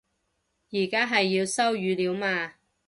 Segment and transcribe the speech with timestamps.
[0.71, 2.55] 而家係要收語料嘛